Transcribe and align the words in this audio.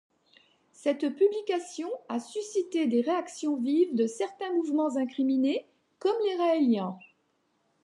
Cette 0.71 1.15
publication 1.15 1.87
a 2.09 2.19
suscité 2.19 2.87
des 2.87 3.01
réactions 3.01 3.57
vives 3.61 3.93
de 3.93 4.07
certains 4.07 4.51
mouvements 4.51 4.95
incriminés, 4.97 5.67
comme 5.99 6.17
les 6.25 6.37
Raëliens. 6.37 6.97